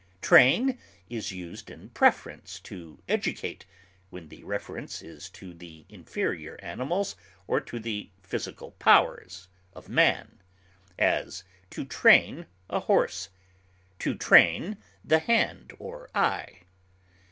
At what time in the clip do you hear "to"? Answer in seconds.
2.61-2.97, 5.29-5.53, 7.61-7.79, 11.69-11.85, 13.99-14.15